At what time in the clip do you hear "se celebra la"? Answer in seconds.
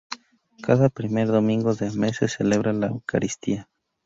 2.17-2.87